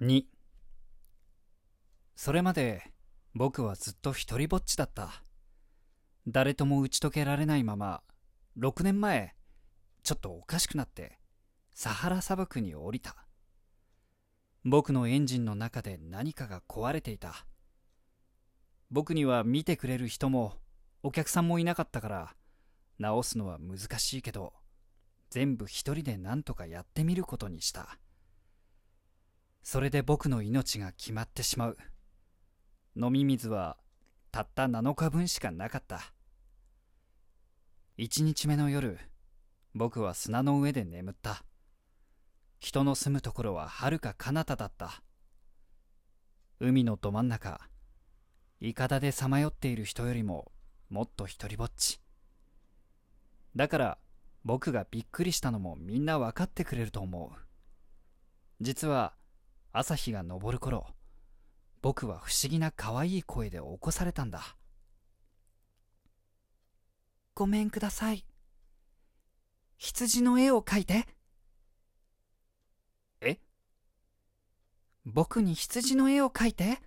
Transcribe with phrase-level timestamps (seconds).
[0.00, 0.26] 2
[2.14, 2.92] それまで
[3.34, 5.24] 僕はずっと一人ぼっちだった。
[6.28, 8.02] 誰とも打ち解けられないまま
[8.60, 9.34] 6年前
[10.04, 11.18] ちょっとおかしくなって
[11.74, 13.16] サハラ砂漠に降りた。
[14.64, 17.44] 僕のエンジンの中で何かが壊れていた。
[18.92, 20.58] 僕には見てくれる人も
[21.02, 22.36] お客さんもいなかったから
[23.00, 24.52] 直すのは難しいけど
[25.28, 27.98] 全部一人で何とかやってみることにした。
[29.70, 31.76] それで僕の命が決まってしまう。
[32.96, 33.76] 飲み水は
[34.32, 36.14] たった7日分しかなかった。
[37.98, 38.98] 1日目の夜
[39.74, 41.44] 僕は砂の上で眠った。
[42.58, 45.02] 人の住むところははるか彼方だった。
[46.60, 47.60] 海のど真ん中
[48.62, 50.50] いかだでさまよっている人よりも
[50.88, 52.00] もっと一りぼっち。
[53.54, 53.98] だから
[54.46, 57.38] 僕がびっくりしたのもみんな分かってくれると思う。
[58.62, 59.17] 実は
[59.72, 60.86] 朝日が昇る頃
[61.80, 64.56] 僕は不思議な可愛い声で起こされたんだ。
[67.34, 68.24] ごめんください。
[69.76, 71.06] 羊の絵を描いて。
[73.20, 73.38] え？
[75.04, 76.80] 僕に羊の絵を描いて。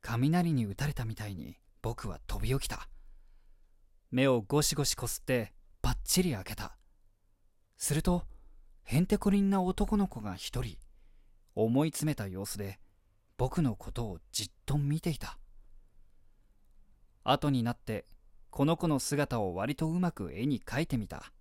[0.00, 2.88] 雷に打たれたみたいに僕は飛び起きた。
[4.10, 6.78] 目をゴシゴシこすってパッチリ開けた。
[7.76, 8.24] すると
[8.92, 10.76] へんてこりんな男の子が一人
[11.54, 12.80] 思い詰めた様子で
[13.38, 15.38] 僕のことをじっと見ていた。
[17.22, 18.04] 後になって
[18.50, 21.32] この子の姿を割とうまく絵に描いてみた。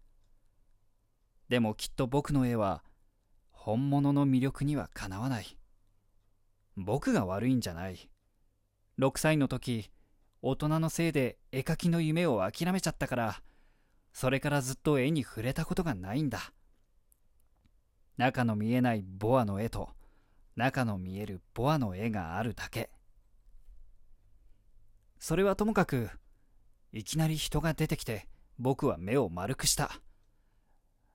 [1.49, 2.83] でもきっと僕の絵は
[3.49, 5.57] 本物の魅力にはかなわない。
[6.77, 8.11] 僕が悪いんじゃない。
[8.99, 9.89] 6歳の時
[10.43, 13.41] 大人のせいで絵描きの夢を諦めちゃったから
[14.13, 16.53] それからずっと絵に触れたことがないんだ。
[18.19, 19.91] 中の見えないボアの絵と
[20.57, 22.89] 中の見えるボアの絵があるだけ。
[25.19, 26.09] それはともかく
[26.91, 28.27] いきなり人が出てきて
[28.57, 30.01] 僕は目を丸くした。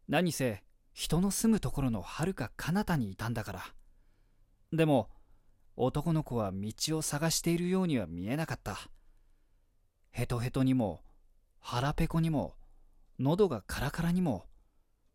[0.08, 0.62] 何せ
[0.94, 3.64] 人の住むところのはるか彼方にいたんだから。
[4.72, 5.10] でも
[5.76, 8.78] 男の子は道を探しているようには見えなかった。
[10.10, 11.02] ヘトヘトにも
[11.60, 12.54] 腹ペコにも
[13.18, 14.46] 喉がカラカラにも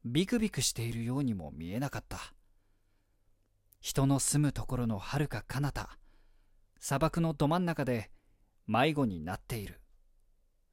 [0.06, 2.20] ビクビクしているようにも見えなかった。
[3.82, 5.90] 人の住むところのはるか彼方
[6.80, 8.10] 砂漠のど真ん中で
[8.68, 9.82] 迷子になっている。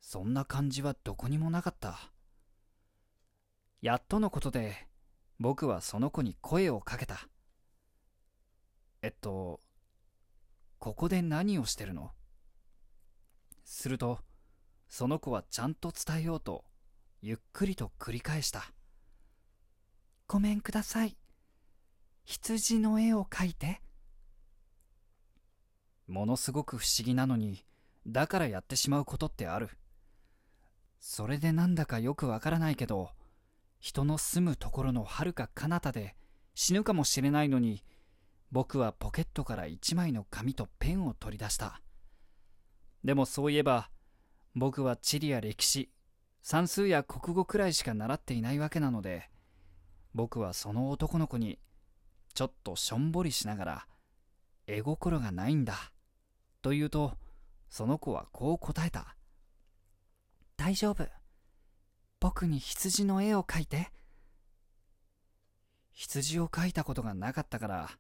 [0.00, 1.98] そんな感じはどこにもなかった。
[3.82, 4.86] やっとのことで
[5.40, 7.28] 僕はその子に声をかけた。
[9.02, 9.60] えっと
[10.78, 12.12] ここで何をしてるの？
[13.64, 14.20] すると
[14.88, 16.64] その子はちゃんと伝えようと
[17.22, 18.72] ゆっくりと繰り返した。
[20.28, 21.16] ごめんください。
[22.24, 23.80] 羊の絵を描いて。
[26.08, 27.64] ものすごく不思議なのに
[28.08, 29.70] だからやってしまうことってある。
[30.98, 33.10] それでなんだかよくわからないけど
[33.78, 36.16] 人の住むところのはるか彼方で
[36.56, 37.84] 死ぬかもしれないのに
[38.50, 41.80] 僕はポケットから一枚の紙とペンを取り出した。
[43.04, 43.90] でもそういえば
[44.56, 45.88] 僕は地理や歴史
[46.42, 49.30] 算数や国語くらいしか習っていないわけなので
[50.16, 51.58] 僕はその男の子に
[52.32, 53.86] ちょっとしょんぼりしながら
[54.66, 55.92] 絵心がないんだ
[56.62, 57.12] と言うと
[57.68, 59.14] その子はこう答えた。
[60.56, 61.06] 大丈夫。
[62.18, 63.90] 僕に羊の絵を描いて。
[65.92, 67.90] 羊を描いたことがなかったから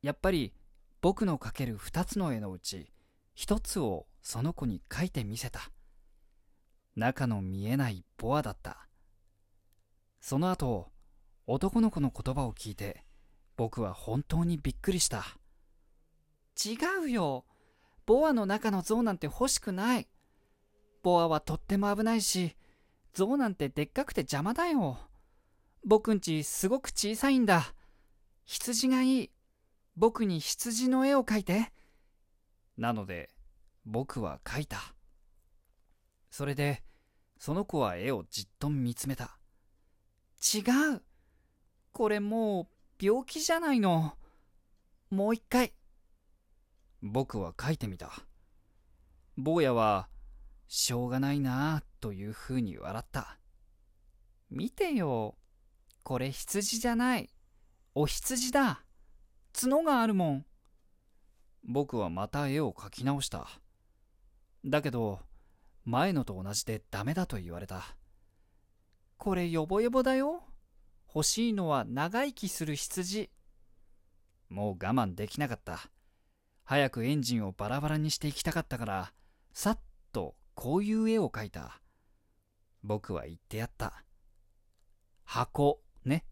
[0.00, 0.54] やっぱり
[1.02, 2.90] 僕の描ける2つの絵のうち
[3.36, 5.70] 1つをその子に描いてみせた。
[6.96, 8.88] 中の見えないボアだった。
[10.22, 10.92] その後
[11.46, 13.04] 男の子の言葉を聞いて
[13.56, 15.24] 僕は本当にびっくりした。
[16.64, 16.76] 違
[17.06, 17.44] うよ。
[18.06, 20.08] ボアの中の像なんて欲しくない。
[21.02, 22.56] ボアはとっても危ないし
[23.12, 24.98] 像なんてでっかくて邪魔だよ。
[25.84, 27.74] 僕んちすごく小さいんだ。
[28.44, 29.30] 羊がいい。
[29.96, 31.72] 僕に羊の絵を描いて。
[32.76, 33.30] なので
[33.84, 34.94] 僕は描いた。
[36.30, 36.82] それで
[37.38, 39.38] その子は絵をじっと見つめた。
[40.54, 40.60] 違
[40.94, 41.02] う。
[41.92, 42.68] これも
[43.00, 44.16] う病気じゃないの。
[45.10, 45.74] もう一回。
[47.02, 48.10] 僕は描いてみた。
[49.36, 50.08] 坊やは
[50.68, 53.38] しょうがないなあというふうに笑った。
[54.50, 55.36] 見てよ。
[56.02, 57.28] これ羊じゃない。
[57.94, 58.84] お羊だ。
[59.52, 60.46] 角があるもん。
[61.64, 63.48] 僕はまた絵を描き直した。
[64.64, 65.20] だけど
[65.84, 67.96] 前のと同じでダメだと言われた。
[69.18, 70.42] これヨボヨボだよ。
[71.14, 73.30] 欲しいのは長生きする羊。
[74.48, 75.90] もう我慢できなかった。
[76.64, 79.12] 早くエンジンをバラバラにしていきたかったから
[79.52, 79.78] さっ
[80.12, 81.82] とこういう絵を描いた。
[82.82, 84.04] 僕は言ってやった。
[85.24, 86.24] 箱ね。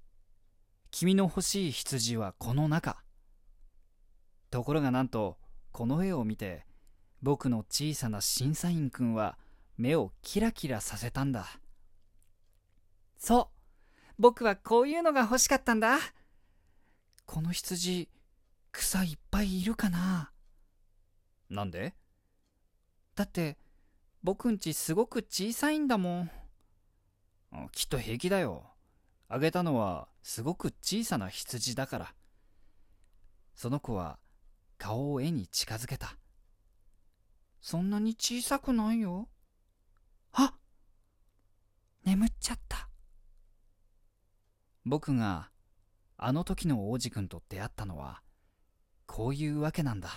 [0.90, 3.02] 君の欲しい羊はこの中。
[4.50, 5.36] ところがなんと
[5.72, 6.64] この絵を見て
[7.22, 9.38] 僕の小さな審査員くんは
[9.76, 11.46] 目をキラキラさせたんだ。
[13.18, 13.59] そう。
[14.20, 15.98] 僕はこういうのが欲しかったんだ。
[17.24, 18.10] この羊
[18.70, 20.30] 草いっぱいいるかな？
[21.48, 21.94] なんで？
[23.16, 23.56] だって
[24.22, 26.30] 僕んちすごく小さいんだもん。
[27.72, 28.66] きっと平気だよ。
[29.30, 32.14] あげたのはすごく小さな羊だから。
[33.54, 34.18] その子は
[34.76, 36.14] 顔を絵に近づけた。
[37.62, 39.30] そんなに小さくないよ。
[40.34, 40.52] あ
[42.04, 42.69] 眠っちゃった
[44.90, 45.50] 僕が
[46.16, 48.22] あの時の王子くんと出会ったのは
[49.06, 50.10] こういうわけなんだ。